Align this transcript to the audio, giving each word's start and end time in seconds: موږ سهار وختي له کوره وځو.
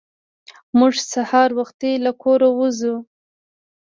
موږ 0.77 0.93
سهار 1.11 1.49
وختي 1.59 1.91
له 2.05 2.11
کوره 2.21 2.49
وځو. 2.57 2.95